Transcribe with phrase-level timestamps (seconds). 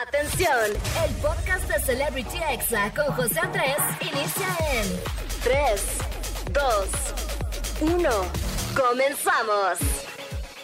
[0.00, 0.48] Atención,
[1.06, 4.88] el podcast de Celebrity Exa con José Andrés inicia en
[5.42, 5.98] 3,
[6.50, 8.10] 2, 1.
[8.74, 9.78] Comenzamos.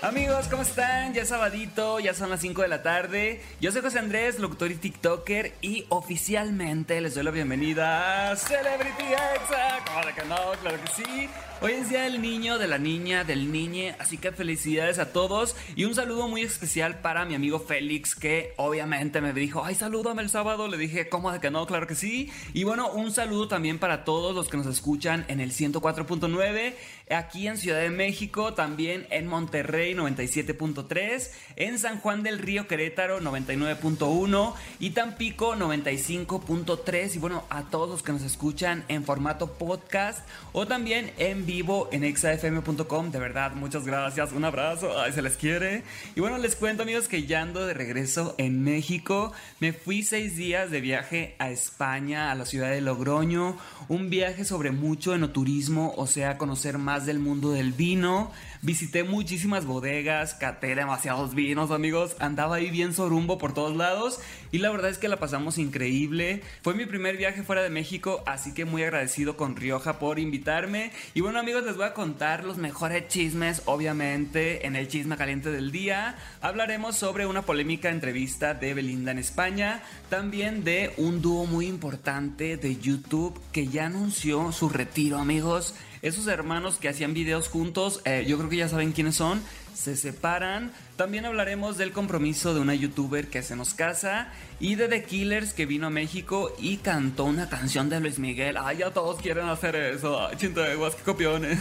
[0.01, 1.13] Amigos, ¿cómo están?
[1.13, 3.43] Ya es sabadito, ya son las 5 de la tarde.
[3.61, 9.13] Yo soy José Andrés, locutor y TikToker, y oficialmente les doy la bienvenida a Celebrity
[9.13, 9.85] Exa.
[9.85, 11.29] Claro que no, claro que sí.
[11.61, 15.57] Hoy es día del niño, de la niña, del niñe, así que felicidades a todos
[15.75, 20.23] y un saludo muy especial para mi amigo Félix que obviamente me dijo, ay salúdame
[20.23, 21.67] el sábado, le dije, ¿cómo de que no?
[21.67, 22.31] Claro que sí.
[22.55, 26.75] Y bueno, un saludo también para todos los que nos escuchan en el 104.9,
[27.11, 33.21] aquí en Ciudad de México, también en Monterrey 97.3, en San Juan del Río Querétaro
[33.21, 40.25] 99.1 y Tampico 95.3 y bueno, a todos los que nos escuchan en formato podcast
[40.53, 43.11] o también en vivo en exafm.com.
[43.11, 44.33] De verdad, muchas gracias.
[44.33, 45.01] Un abrazo.
[45.01, 45.83] Ay, se les quiere.
[46.15, 49.33] Y bueno, les cuento, amigos, que ya ando de regreso en México.
[49.59, 53.57] Me fui seis días de viaje a España, a la ciudad de Logroño.
[53.89, 58.31] Un viaje sobre mucho enoturismo, o sea, conocer más del mundo del vino.
[58.61, 62.17] Visité muchísimas bodegas, caté demasiados vinos, amigos.
[62.19, 64.19] Andaba ahí bien sorumbo por todos lados.
[64.51, 66.43] Y la verdad es que la pasamos increíble.
[66.63, 70.91] Fue mi primer viaje fuera de México, así que muy agradecido con Rioja por invitarme.
[71.15, 75.53] Y bueno, amigos, les voy a contar los mejores chismes, obviamente, en el chisme caliente
[75.53, 76.17] del día.
[76.41, 82.57] Hablaremos sobre una polémica entrevista de Belinda en España, también de un dúo muy importante
[82.57, 85.75] de YouTube que ya anunció su retiro, amigos.
[86.03, 89.43] Esos hermanos que hacían videos juntos, eh, yo creo que ya saben quiénes son,
[89.75, 90.73] se separan.
[90.97, 95.53] También hablaremos del compromiso de una youtuber que se nos casa y de The Killers
[95.53, 98.57] que vino a México y cantó una canción de Luis Miguel.
[98.59, 100.27] Ay, ya todos quieren hacer eso.
[100.27, 101.59] Ay, chinteguas, qué copiones.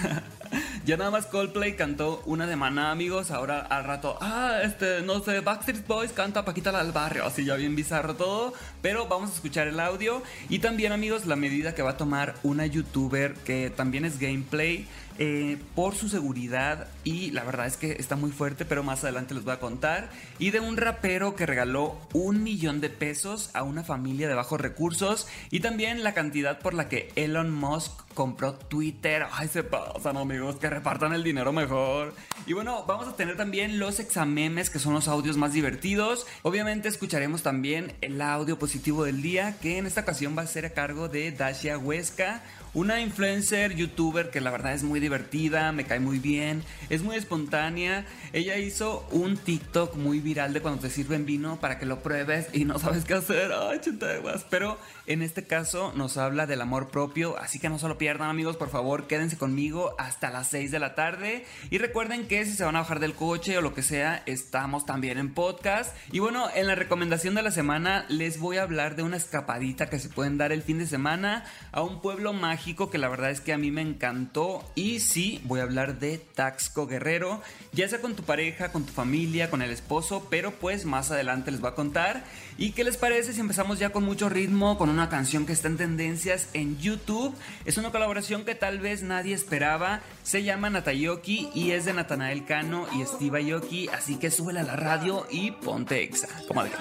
[0.87, 3.31] Ya nada más Coldplay cantó una de Maná, amigos.
[3.31, 7.25] Ahora al rato, ah, este, no sé, Backstreet Boys canta Paquita la barrio.
[7.25, 8.53] Así ya bien bizarro todo.
[8.81, 10.23] Pero vamos a escuchar el audio.
[10.47, 14.87] Y también, amigos, la medida que va a tomar una youtuber que también es gameplay
[15.19, 19.33] eh, por su seguridad y la verdad es que está muy fuerte, pero más adelante
[19.33, 20.09] les voy a contar.
[20.39, 24.61] Y de un rapero que regaló un millón de pesos a una familia de bajos
[24.61, 29.27] recursos y también la cantidad por la que Elon Musk compró Twitter.
[29.31, 32.13] Ay, se pasan amigos, que repartan el dinero mejor.
[32.45, 36.25] Y bueno, vamos a tener también los examemes, que son los audios más divertidos.
[36.41, 40.65] Obviamente escucharemos también el audio positivo del día, que en esta ocasión va a ser
[40.65, 42.41] a cargo de Dasha Huesca
[42.77, 47.15] una influencer, youtuber que la verdad es muy divertida, me cae muy bien, es muy
[47.15, 48.05] espontánea.
[48.33, 52.49] Ella hizo un TikTok muy viral de cuando te sirven vino para que lo pruebes
[52.53, 53.51] y no sabes qué hacer.
[53.51, 54.45] Ay, chutaguas.
[54.51, 54.77] Pero
[55.07, 58.57] en este caso nos habla del amor propio, así que no se lo pierdan amigos,
[58.57, 61.45] por favor, quédense conmigo hasta las 6 de la tarde.
[61.71, 64.85] Y recuerden que si se van a bajar del coche o lo que sea, estamos
[64.85, 65.97] también en podcast.
[66.11, 69.89] Y bueno, en la recomendación de la semana les voy a hablar de una escapadita
[69.89, 73.31] que se pueden dar el fin de semana a un pueblo mágico que la verdad
[73.31, 74.63] es que a mí me encantó.
[74.75, 77.41] Y sí, voy a hablar de Taxco Guerrero,
[77.71, 81.51] ya sea con tu pareja, con tu familia, con el esposo, pero pues más adelante
[81.51, 82.23] les voy a contar.
[82.57, 85.67] ¿Y qué les parece si empezamos ya con mucho ritmo, con una canción que está
[85.67, 87.35] en tendencias en YouTube?
[87.65, 90.01] Es una colaboración que tal vez nadie esperaba.
[90.23, 93.87] Se llama Natayoki y es de Natanael Cano y Steve Aoki.
[93.89, 96.27] Así que súbela a la radio y ponte exa.
[96.47, 96.71] Como de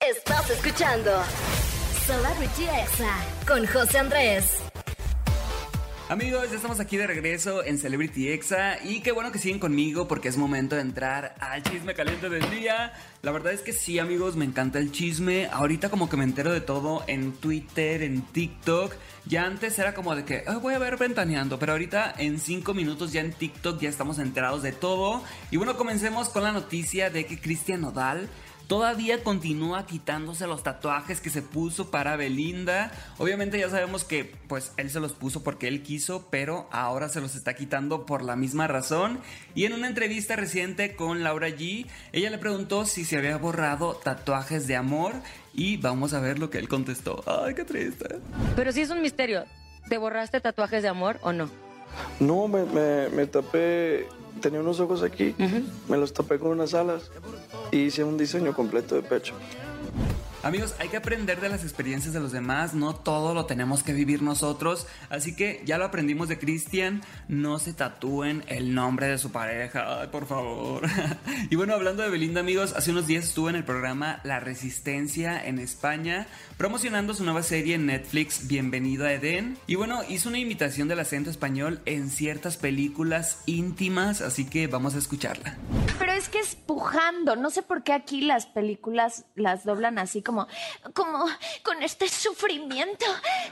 [0.00, 1.22] Estás escuchando
[2.06, 3.14] Celebrity Exa
[3.46, 4.71] con José Andrés.
[6.12, 10.06] Amigos, ya estamos aquí de regreso en Celebrity Exa y qué bueno que siguen conmigo
[10.08, 12.92] porque es momento de entrar al chisme caliente del día.
[13.22, 15.48] La verdad es que sí, amigos, me encanta el chisme.
[15.50, 18.94] Ahorita como que me entero de todo en Twitter, en TikTok.
[19.24, 23.10] Ya antes era como de que voy a ver ventaneando, pero ahorita en 5 minutos
[23.14, 25.24] ya en TikTok ya estamos enterados de todo.
[25.50, 28.28] Y bueno, comencemos con la noticia de que Cristian Nodal
[28.66, 32.90] todavía continúa quitándose los tatuajes que se puso para Belinda.
[33.18, 37.20] Obviamente ya sabemos que pues él se los puso porque él quiso, pero ahora se
[37.20, 39.20] los está quitando por la misma razón.
[39.54, 43.94] Y en una entrevista reciente con Laura G, ella le preguntó si se había borrado
[43.94, 45.14] tatuajes de amor
[45.54, 47.22] y vamos a ver lo que él contestó.
[47.26, 48.18] Ay, qué triste.
[48.56, 49.44] Pero sí es un misterio.
[49.88, 51.50] ¿Te borraste tatuajes de amor o no?
[52.20, 54.06] No, me, tapé,
[54.40, 55.34] tenía unos ojos aquí,
[55.88, 57.10] me los tapé con unas alas
[57.72, 59.34] y hice un diseño completo de pecho.
[60.42, 63.92] Amigos, hay que aprender de las experiencias de los demás, no todo lo tenemos que
[63.92, 69.18] vivir nosotros, así que ya lo aprendimos de Cristian, no se tatúen el nombre de
[69.18, 70.82] su pareja, por favor.
[71.50, 75.46] y bueno, hablando de Belinda, amigos, hace unos días estuvo en el programa La Resistencia
[75.46, 80.40] en España, promocionando su nueva serie en Netflix, Bienvenido a Edén, y bueno, hizo una
[80.40, 85.56] imitación del acento español en ciertas películas íntimas, así que vamos a escucharla.
[86.00, 90.20] Pero es que es pujando, no sé por qué aquí las películas las doblan así
[90.20, 90.48] como como,
[90.94, 91.26] como
[91.62, 93.04] con este sufrimiento,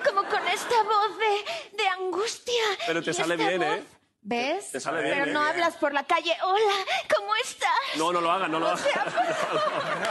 [0.07, 2.63] como con esta voz de, de angustia.
[2.87, 3.85] Pero te Y sale bien, voz- ¿eh?
[4.23, 4.71] ¿Ves?
[4.73, 6.35] Te sale bien, Pero no hablas por la calle.
[6.43, 6.73] Hola,
[7.15, 7.71] ¿cómo estás?
[7.97, 8.85] No, no lo hagan, no lo hagan.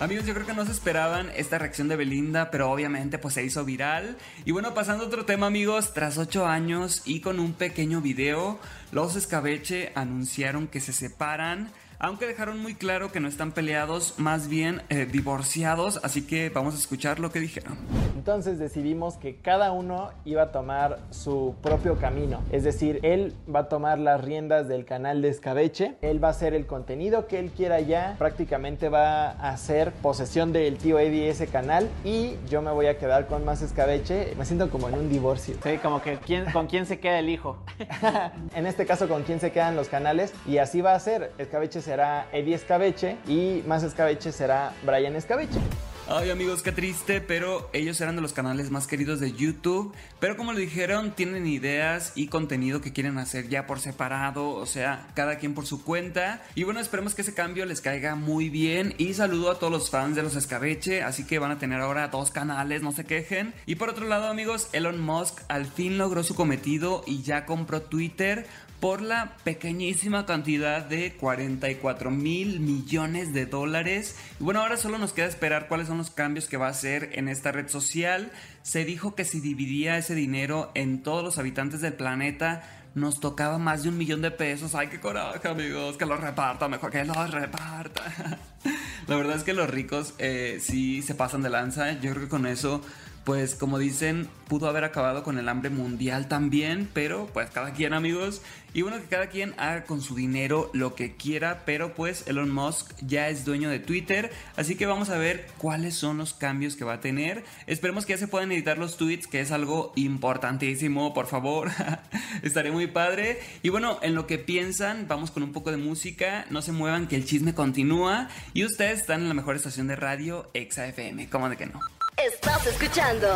[0.00, 3.44] Amigos, yo creo que no se esperaban esta reacción de Belinda, pero obviamente pues se
[3.44, 4.16] hizo viral.
[4.44, 8.58] Y bueno, pasando a otro tema amigos, tras ocho años y con un pequeño video,
[8.90, 11.70] los Escabeche anunciaron que se separan,
[12.02, 16.74] aunque dejaron muy claro que no están peleados, más bien eh, divorciados, así que vamos
[16.74, 17.78] a escuchar lo que dijeron.
[18.16, 22.42] Entonces decidimos que cada uno iba a tomar su propio camino.
[22.50, 26.30] Es decir, él va a tomar las riendas del canal de Escabeche, él va a
[26.32, 31.28] hacer el contenido que él quiera ya, prácticamente va a hacer posesión del tío Eddie
[31.30, 34.34] ese canal y yo me voy a quedar con más Escabeche.
[34.36, 35.54] Me siento como en un divorcio.
[35.62, 37.58] Sí, como que ¿quién- con quién se queda el hijo.
[38.54, 41.32] en este caso con quién se quedan los canales y así va a ser.
[41.38, 45.60] Escabeche será Eddie Escabeche y más Escabeche será Brian Escabeche.
[46.08, 49.94] Ay amigos, qué triste, pero ellos eran de los canales más queridos de YouTube.
[50.18, 54.64] Pero como lo dijeron, tienen ideas y contenido que quieren hacer ya por separado, o
[54.64, 56.42] sea, cada quien por su cuenta.
[56.54, 58.94] Y bueno, esperemos que ese cambio les caiga muy bien.
[58.96, 62.08] Y saludo a todos los fans de los Escabeche, así que van a tener ahora
[62.08, 63.52] dos canales, no se quejen.
[63.66, 67.82] Y por otro lado amigos, Elon Musk al fin logró su cometido y ya compró
[67.82, 68.46] Twitter
[68.82, 74.16] por la pequeñísima cantidad de 44 mil millones de dólares.
[74.40, 77.10] Y bueno, ahora solo nos queda esperar cuáles son los cambios que va a hacer
[77.12, 78.32] en esta red social.
[78.62, 82.64] Se dijo que si dividía ese dinero en todos los habitantes del planeta,
[82.96, 84.74] nos tocaba más de un millón de pesos.
[84.74, 88.02] Ay, qué coraje, amigos, que lo reparta, mejor que lo reparta.
[89.06, 91.92] La verdad es que los ricos eh, sí se pasan de lanza.
[92.00, 92.82] Yo creo que con eso,
[93.24, 96.88] pues como dicen, pudo haber acabado con el hambre mundial también.
[96.92, 98.42] Pero pues cada quien, amigos.
[98.74, 101.62] Y bueno, que cada quien haga con su dinero lo que quiera.
[101.64, 104.32] Pero pues Elon Musk ya es dueño de Twitter.
[104.56, 107.44] Así que vamos a ver cuáles son los cambios que va a tener.
[107.66, 111.70] Esperemos que ya se puedan editar los tweets, que es algo importantísimo, por favor.
[112.42, 113.38] Estaré muy padre.
[113.62, 116.44] Y bueno, en lo que piensan, vamos con un poco de música.
[116.50, 118.28] No se muevan, que el chisme continúa.
[118.52, 121.28] Y ustedes están en la mejor estación de radio, Exa FM.
[121.30, 121.80] ¿Cómo de que no?
[122.24, 123.26] Estás escuchando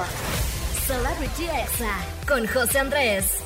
[0.87, 1.93] Celebrity Exa
[2.29, 3.43] con José Andrés.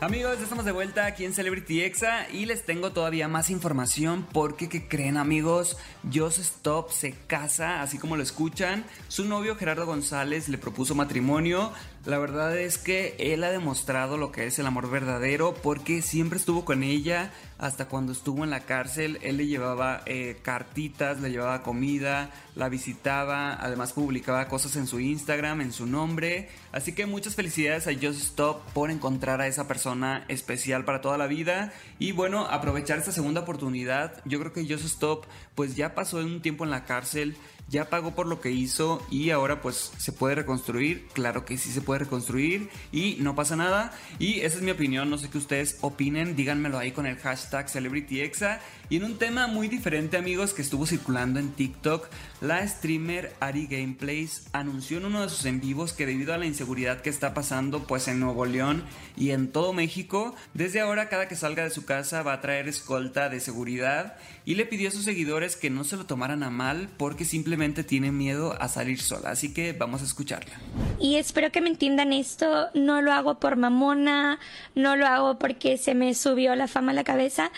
[0.00, 4.70] Amigos, estamos de vuelta aquí en Celebrity Exa y les tengo todavía más información porque,
[4.70, 5.76] ¿qué creen amigos?
[6.10, 8.84] Joss Stop se casa, así como lo escuchan.
[9.08, 11.70] Su novio Gerardo González le propuso matrimonio.
[12.04, 16.36] La verdad es que él ha demostrado lo que es el amor verdadero porque siempre
[16.36, 19.20] estuvo con ella hasta cuando estuvo en la cárcel.
[19.22, 24.98] Él le llevaba eh, cartitas, le llevaba comida, la visitaba, además publicaba cosas en su
[24.98, 26.48] Instagram, en su nombre.
[26.72, 31.18] Así que muchas felicidades a Just Stop por encontrar a esa persona especial para toda
[31.18, 31.72] la vida.
[32.00, 34.20] Y bueno, aprovechar esta segunda oportunidad.
[34.24, 37.36] Yo creo que Just Stop pues ya pasó un tiempo en la cárcel
[37.68, 41.06] ya pagó por lo que hizo y ahora pues se puede reconstruir.
[41.14, 43.92] Claro que sí se puede reconstruir y no pasa nada.
[44.18, 47.68] Y esa es mi opinión, no sé qué ustedes opinen, díganmelo ahí con el hashtag
[47.68, 48.60] CelebrityExa.
[48.90, 52.08] Y en un tema muy diferente amigos que estuvo circulando en TikTok,
[52.42, 56.44] la streamer Ari Gameplays anunció en uno de sus en vivos que debido a la
[56.44, 58.84] inseguridad que está pasando pues en Nuevo León
[59.16, 62.68] y en todo México, desde ahora cada que salga de su casa va a traer
[62.68, 66.50] escolta de seguridad y le pidió a sus seguidores que no se lo tomaran a
[66.50, 67.24] mal porque
[67.62, 69.30] simplemente tiene miedo a salir sola.
[69.30, 70.54] Así que vamos a escucharla.
[70.98, 74.40] Y espero que me entiendan esto, no lo hago por mamona,
[74.74, 77.52] no lo hago porque se me subió la fama a la cabeza,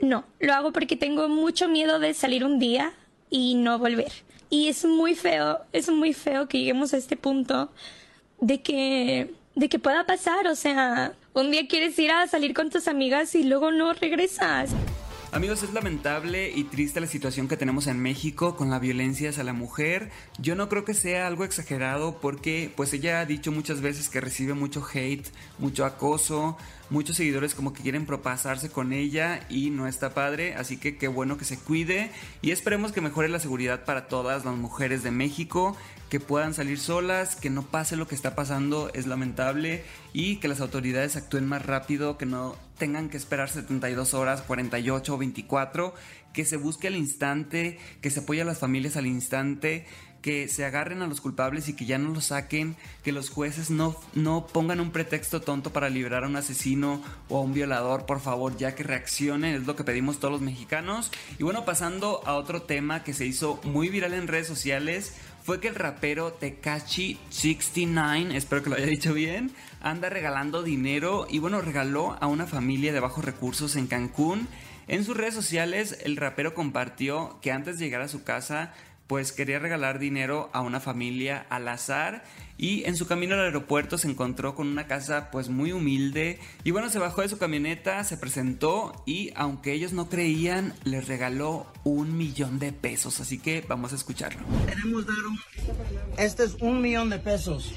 [0.00, 2.94] no, lo hago porque tengo mucho miedo de salir un día
[3.30, 4.12] y no volver.
[4.50, 7.70] Y es muy feo, es muy feo que lleguemos a este punto
[8.40, 12.70] de que de que pueda pasar, o sea, un día quieres ir a salir con
[12.70, 14.74] tus amigas y luego no regresas.
[15.34, 19.42] Amigos, es lamentable y triste la situación que tenemos en México con la violencia hacia
[19.42, 20.12] la mujer.
[20.38, 24.20] Yo no creo que sea algo exagerado porque pues ella ha dicho muchas veces que
[24.20, 25.26] recibe mucho hate,
[25.58, 26.56] mucho acoso,
[26.90, 31.08] muchos seguidores como que quieren propasarse con ella y no está padre, así que qué
[31.08, 32.10] bueno que se cuide
[32.42, 35.76] y esperemos que mejore la seguridad para todas las mujeres de México,
[36.10, 40.48] que puedan salir solas, que no pase lo que está pasando, es lamentable y que
[40.48, 45.94] las autoridades actúen más rápido, que no tengan que esperar 72 horas, 48 o 24,
[46.32, 49.86] que se busque al instante, que se apoye a las familias al instante,
[50.24, 53.68] que se agarren a los culpables y que ya no los saquen, que los jueces
[53.68, 58.06] no, no pongan un pretexto tonto para liberar a un asesino o a un violador,
[58.06, 61.12] por favor, ya que reaccionen, es lo que pedimos todos los mexicanos.
[61.38, 65.12] Y bueno, pasando a otro tema que se hizo muy viral en redes sociales,
[65.42, 69.50] fue que el rapero Tekashi 69, espero que lo haya dicho bien,
[69.82, 74.48] anda regalando dinero y bueno, regaló a una familia de bajos recursos en Cancún.
[74.86, 78.72] En sus redes sociales, el rapero compartió que antes de llegar a su casa
[79.06, 82.24] pues quería regalar dinero a una familia al azar
[82.56, 86.70] y en su camino al aeropuerto se encontró con una casa pues muy humilde y
[86.70, 91.66] bueno se bajó de su camioneta, se presentó y aunque ellos no creían les regaló
[91.82, 94.40] un millón de pesos así que vamos a escucharlo.
[94.66, 95.38] Queremos dar un...
[96.16, 97.72] Este es un millón de pesos.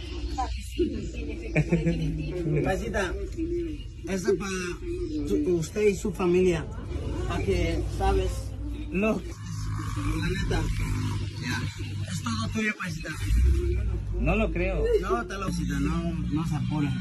[4.08, 4.52] Este es para
[5.54, 6.66] usted y su familia,
[7.28, 8.32] para que sabes,
[8.92, 10.62] no, la neta.
[12.12, 13.10] Es todo tuyo, paisita.
[14.20, 14.84] No lo creo.
[15.01, 16.92] No, te lo cita, no, no se apura.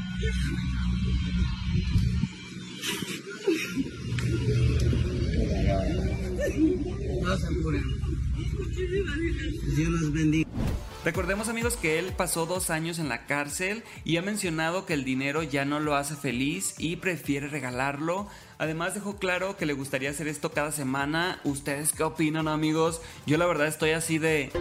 [7.23, 7.83] No se apuren.
[9.75, 10.46] Dios los bendiga.
[11.07, 15.05] Recordemos amigos que él pasó dos años en la cárcel y ha mencionado que el
[15.05, 18.27] dinero ya no lo hace feliz y prefiere regalarlo.
[18.57, 21.39] Además dejó claro que le gustaría hacer esto cada semana.
[21.45, 23.01] ¿Ustedes qué opinan amigos?
[23.25, 24.51] Yo la verdad estoy así de...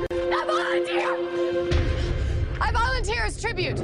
[2.60, 3.82] I volunteer as tribute.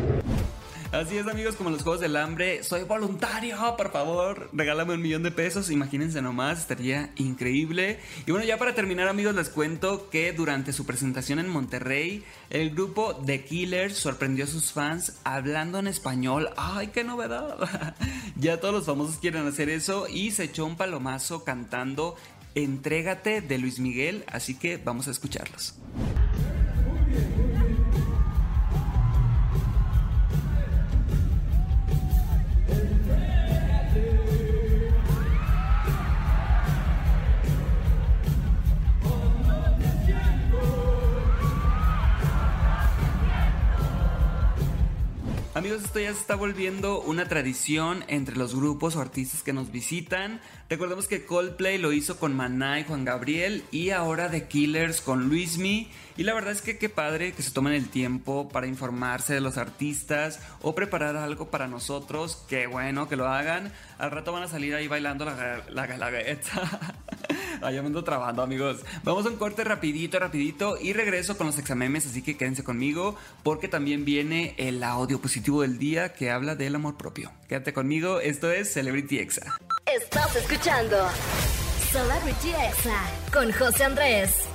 [0.92, 5.22] Así es amigos, como los Juegos del Hambre, soy voluntario, por favor, regálame un millón
[5.22, 7.98] de pesos, imagínense nomás, estaría increíble.
[8.26, 12.72] Y bueno, ya para terminar amigos, les cuento que durante su presentación en Monterrey, el
[12.72, 16.50] grupo The Killers sorprendió a sus fans hablando en español.
[16.58, 17.56] ¡Ay, qué novedad!
[18.36, 22.16] ya todos los famosos quieren hacer eso y se echó un palomazo cantando
[22.54, 25.74] Entrégate de Luis Miguel, así que vamos a escucharlos.
[45.62, 49.70] Amigos, esto ya se está volviendo una tradición entre los grupos o artistas que nos
[49.70, 50.40] visitan.
[50.68, 55.28] Recordemos que Coldplay lo hizo con Maná y Juan Gabriel y ahora The Killers con
[55.28, 55.88] Luismi.
[56.16, 59.40] Y la verdad es que qué padre que se tomen el tiempo para informarse de
[59.40, 62.44] los artistas o preparar algo para nosotros.
[62.48, 63.72] Qué bueno que lo hagan.
[64.02, 66.96] Al rato van a salir ahí bailando la, la galagueta.
[67.62, 68.80] Ay, me ando trabando, amigos.
[69.04, 73.14] Vamos a un corte rapidito, rapidito y regreso con los examemes, así que quédense conmigo
[73.44, 77.30] porque también viene el audio positivo del día que habla del amor propio.
[77.48, 79.56] Quédate conmigo, esto es Celebrity Exa.
[79.86, 80.96] Estás escuchando
[81.92, 84.48] Celebrity Exa con José Andrés.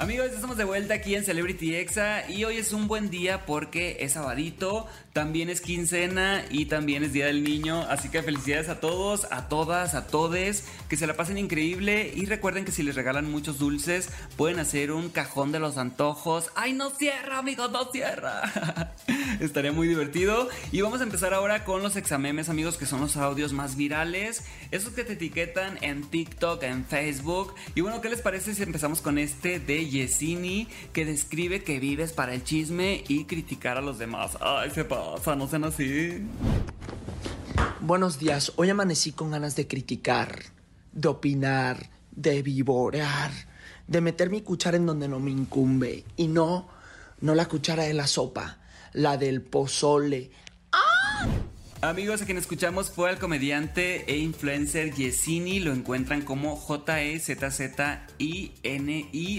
[0.00, 3.96] Amigos, estamos de vuelta aquí en Celebrity Exa y hoy es un buen día porque
[3.98, 4.86] es sabadito,
[5.18, 9.48] también es quincena y también es Día del Niño, así que felicidades a todos, a
[9.48, 13.58] todas, a todes, que se la pasen increíble y recuerden que si les regalan muchos
[13.58, 16.52] dulces pueden hacer un cajón de los antojos.
[16.54, 18.42] ¡Ay, no cierra, amigos, no cierra!
[19.40, 23.16] Estaría muy divertido y vamos a empezar ahora con los examemes, amigos, que son los
[23.16, 27.56] audios más virales, esos que te etiquetan en TikTok, en Facebook.
[27.74, 32.12] Y bueno, ¿qué les parece si empezamos con este de Yesini que describe que vives
[32.12, 34.38] para el chisme y criticar a los demás.
[34.40, 34.84] Ay, se
[35.36, 36.26] no sean así.
[37.80, 40.44] Buenos días, hoy amanecí con ganas de criticar,
[40.92, 43.30] de opinar, de vivorear,
[43.86, 46.68] de meter mi cuchara en donde no me incumbe y no,
[47.20, 48.58] no la cuchara de la sopa,
[48.92, 50.30] la del pozole.
[50.72, 51.26] ¡Ah!
[51.80, 55.60] Amigos, a quien escuchamos fue al comediante e influencer Yesini.
[55.60, 57.20] Lo encuentran como J-E-Z-Z-I-N-I.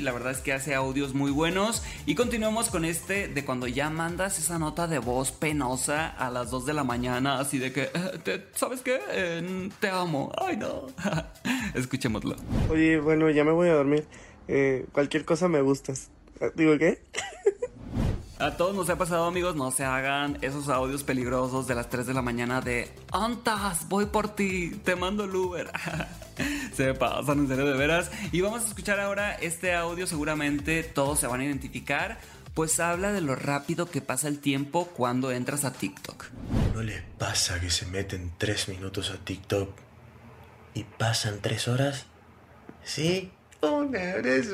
[0.01, 1.83] La verdad es que hace audios muy buenos.
[2.05, 6.49] Y continuamos con este de cuando ya mandas esa nota de voz penosa a las
[6.49, 7.39] 2 de la mañana.
[7.39, 9.01] Así de que, eh, ¿sabes qué?
[9.11, 10.31] Eh, te amo.
[10.37, 10.87] Ay, no.
[11.75, 12.37] Escuchémoslo.
[12.69, 14.05] Oye, bueno, ya me voy a dormir.
[14.47, 16.09] Eh, cualquier cosa me gustas.
[16.55, 17.01] ¿Digo qué?
[18.39, 22.07] A todos nos ha pasado, amigos, no se hagan esos audios peligrosos de las 3
[22.07, 25.69] de la mañana de Antas, voy por ti, te mando el Uber.
[26.73, 28.09] se pasan, en serio, de veras.
[28.31, 32.17] Y vamos a escuchar ahora este audio, seguramente todos se van a identificar,
[32.53, 36.27] pues habla de lo rápido que pasa el tiempo cuando entras a TikTok.
[36.73, 39.69] ¿No les pasa que se meten 3 minutos a TikTok
[40.75, 42.05] y pasan 3 horas?
[42.85, 43.33] ¿Sí?
[43.61, 44.49] Una vez,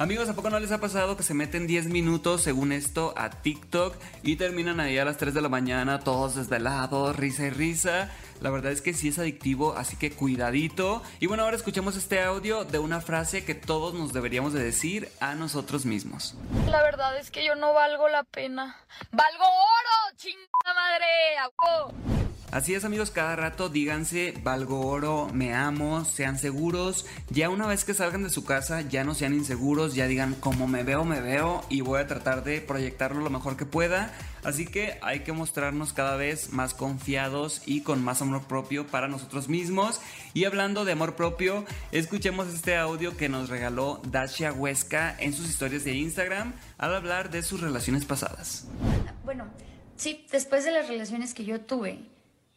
[0.00, 3.28] Amigos, ¿a poco no les ha pasado que se meten 10 minutos según esto a
[3.28, 8.10] TikTok y terminan ahí a las 3 de la mañana todos desvelados, risa y risa?
[8.40, 11.02] La verdad es que sí es adictivo, así que cuidadito.
[11.18, 15.12] Y bueno, ahora escuchemos este audio de una frase que todos nos deberíamos de decir
[15.20, 16.34] a nosotros mismos.
[16.66, 18.78] La verdad es que yo no valgo la pena.
[19.12, 20.16] ¡Valgo oro!
[20.16, 21.10] ¡Chingada madre!
[22.52, 27.06] Así es amigos, cada rato díganse, valgo oro, me amo, sean seguros.
[27.28, 30.66] Ya una vez que salgan de su casa, ya no sean inseguros, ya digan como
[30.66, 34.12] me veo, me veo y voy a tratar de proyectarlo lo mejor que pueda.
[34.42, 39.06] Así que hay que mostrarnos cada vez más confiados y con más amor propio para
[39.06, 40.00] nosotros mismos.
[40.34, 45.48] Y hablando de amor propio, escuchemos este audio que nos regaló Dasha Huesca en sus
[45.48, 48.66] historias de Instagram al hablar de sus relaciones pasadas.
[49.24, 49.46] Bueno,
[49.94, 52.00] sí, después de las relaciones que yo tuve,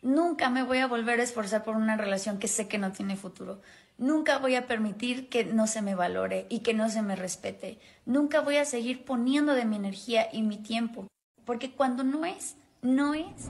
[0.03, 3.15] nunca me voy a volver a esforzar por una relación que sé que no tiene
[3.15, 3.61] futuro.
[3.97, 7.79] Nunca voy a permitir que no se me valore y que no se me respete.
[8.05, 11.07] Nunca voy a seguir poniendo de mi energía y mi tiempo.
[11.45, 13.49] Porque cuando no es, no es.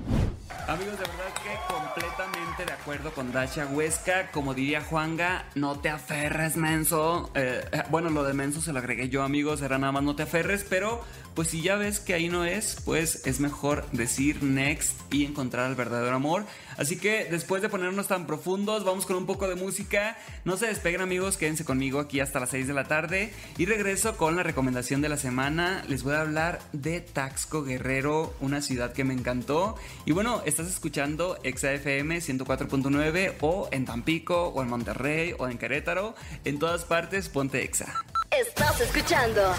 [0.67, 4.31] Amigos, de verdad que completamente de acuerdo con Dasha Huesca.
[4.31, 7.31] Como diría Juanga, no te aferres, menso.
[7.35, 9.61] Eh, bueno, lo de menso se lo agregué yo, amigos.
[9.61, 11.03] Era nada más no te aferres, pero
[11.35, 15.69] pues si ya ves que ahí no es, pues es mejor decir next y encontrar
[15.69, 16.45] el verdadero amor.
[16.77, 20.17] Así que después de ponernos tan profundos, vamos con un poco de música.
[20.45, 23.33] No se despeguen amigos, quédense conmigo aquí hasta las 6 de la tarde.
[23.57, 25.83] Y regreso con la recomendación de la semana.
[25.87, 29.75] Les voy a hablar de Taxco Guerrero, una ciudad que me encantó.
[30.05, 36.15] Y bueno, estás escuchando ExaFM 104.9 o en Tampico o en Monterrey o en Querétaro.
[36.45, 38.03] En todas partes, ponte Exa.
[38.31, 39.53] Estás escuchando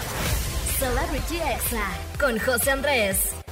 [0.77, 1.87] Celebrity Exa
[2.19, 3.44] con José Andrés.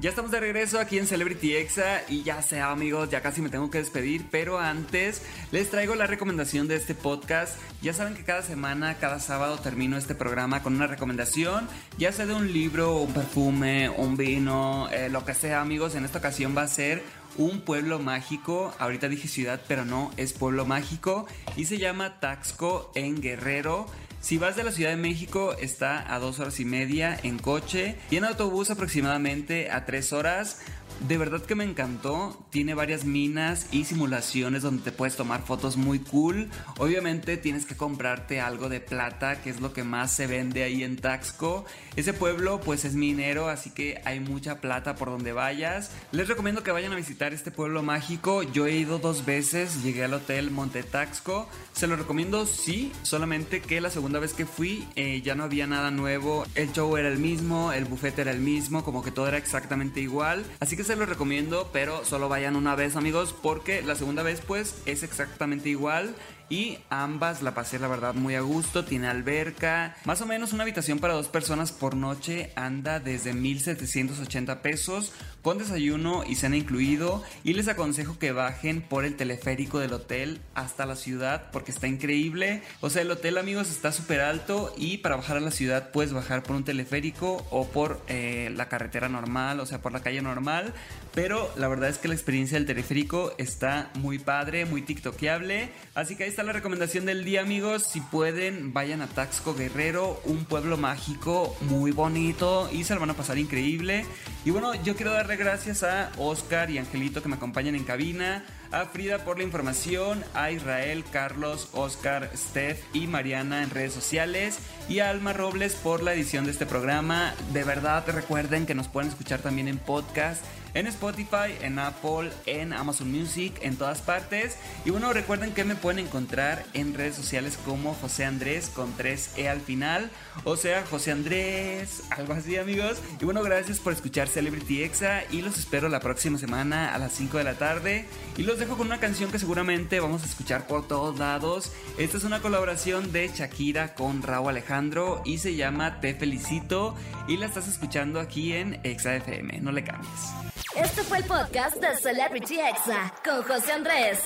[0.00, 3.50] Ya estamos de regreso aquí en Celebrity Exa y ya sé amigos, ya casi me
[3.50, 5.20] tengo que despedir, pero antes
[5.52, 7.58] les traigo la recomendación de este podcast.
[7.82, 12.24] Ya saben que cada semana, cada sábado termino este programa con una recomendación, ya sea
[12.24, 15.94] de un libro, un perfume, un vino, eh, lo que sea amigos.
[15.94, 17.02] En esta ocasión va a ser
[17.36, 18.74] un pueblo mágico.
[18.78, 21.26] Ahorita dije ciudad, pero no, es pueblo mágico.
[21.56, 23.86] Y se llama Taxco en Guerrero.
[24.20, 27.96] Si vas de la Ciudad de México, está a dos horas y media en coche
[28.10, 30.60] y en autobús aproximadamente a tres horas.
[31.08, 32.38] De verdad que me encantó.
[32.50, 36.50] Tiene varias minas y simulaciones donde te puedes tomar fotos muy cool.
[36.78, 40.84] Obviamente tienes que comprarte algo de plata, que es lo que más se vende ahí
[40.84, 41.64] en Taxco.
[41.96, 45.90] Ese pueblo pues es minero, así que hay mucha plata por donde vayas.
[46.12, 48.42] Les recomiendo que vayan a visitar este pueblo mágico.
[48.42, 51.48] Yo he ido dos veces, llegué al hotel Monte Taxco.
[51.72, 55.66] Se lo recomiendo sí, solamente que la segunda vez que fui eh, ya no había
[55.66, 56.44] nada nuevo.
[56.54, 60.00] El show era el mismo, el buffet era el mismo, como que todo era exactamente
[60.00, 60.44] igual.
[60.60, 64.42] Así que se lo recomiendo, pero solo vayan una vez amigos, porque la segunda vez
[64.44, 66.16] pues es exactamente igual
[66.48, 70.64] y ambas la pasé la verdad muy a gusto, tiene alberca, más o menos una
[70.64, 77.22] habitación para dos personas por noche anda desde 1780 pesos con desayuno y cena incluido
[77.44, 81.86] y les aconsejo que bajen por el teleférico del hotel hasta la ciudad porque está
[81.86, 85.90] increíble, o sea el hotel amigos está súper alto y para bajar a la ciudad
[85.92, 90.02] puedes bajar por un teleférico o por eh, la carretera normal, o sea por la
[90.02, 90.74] calle normal,
[91.14, 96.16] pero la verdad es que la experiencia del teleférico está muy padre, muy tiktokeable, así
[96.16, 97.84] que ahí está la recomendación del día, amigos.
[97.90, 103.10] Si pueden, vayan a Taxco Guerrero, un pueblo mágico muy bonito y se lo van
[103.10, 104.04] a pasar increíble.
[104.44, 108.86] Y bueno, yo quiero gracias a Oscar y Angelito que me acompañan en cabina, a
[108.86, 115.00] Frida por la información, a Israel, Carlos, Oscar, Steph y Mariana en redes sociales y
[115.00, 117.34] a Alma Robles por la edición de este programa.
[117.52, 122.72] De verdad, recuerden que nos pueden escuchar también en podcast en Spotify, en Apple, en
[122.72, 124.56] Amazon Music, en todas partes.
[124.84, 129.48] Y bueno, recuerden que me pueden encontrar en redes sociales como José Andrés con 3E
[129.48, 130.10] al final.
[130.44, 132.98] O sea, José Andrés, algo así amigos.
[133.20, 137.12] Y bueno, gracias por escuchar Celebrity Exa y los espero la próxima semana a las
[137.12, 138.06] 5 de la tarde.
[138.36, 141.72] Y los dejo con una canción que seguramente vamos a escuchar por todos lados.
[141.98, 146.94] Esta es una colaboración de Shakira con Raúl Alejandro y se llama Te Felicito
[147.28, 149.60] y la estás escuchando aquí en Exa FM.
[149.60, 150.59] No le cambies.
[150.76, 154.20] Este fue el podcast de Celebrity Exa con José Andrés.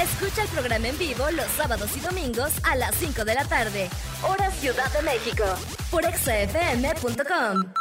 [0.00, 3.90] Escucha el programa en vivo los sábados y domingos a las 5 de la tarde,
[4.26, 5.44] hora Ciudad de México,
[5.90, 7.72] por exafm.com.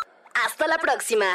[0.45, 1.25] Hasta la próxima.